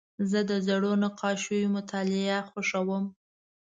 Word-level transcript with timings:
زه 0.29 0.39
د 0.49 0.51
زړو 0.67 0.91
نقاشیو 1.03 1.73
مطالعه 1.75 2.37
خوښوم. 2.49 3.03